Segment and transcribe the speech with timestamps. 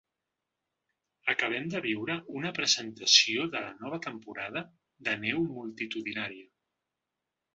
[1.33, 4.65] Acabem de viure una presentació de la nova temporada
[5.09, 6.49] de neu multitudinària.